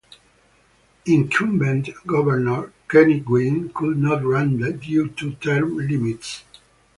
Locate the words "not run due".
3.99-5.09